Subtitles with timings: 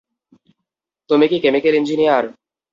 [1.09, 2.25] তুমি কি chemical engineer?